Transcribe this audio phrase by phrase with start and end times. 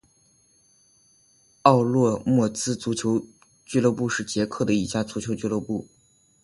[1.61, 3.23] 奥洛莫茨足球
[3.67, 5.87] 俱乐部是捷克的一家足球俱乐部。